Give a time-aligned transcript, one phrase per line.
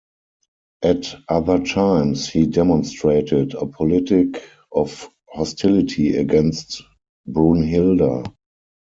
[0.81, 6.81] At other times, he demonstrated a politic of hostility against
[7.27, 8.33] Brunhilda.